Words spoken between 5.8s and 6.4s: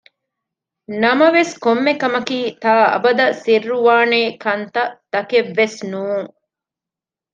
ނޫން